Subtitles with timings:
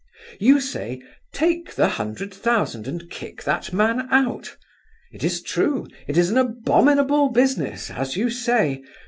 [0.39, 0.99] "You say,
[1.31, 4.57] take the hundred thousand and kick that man out.
[5.11, 8.81] It is true, it is an abominable business, as you say.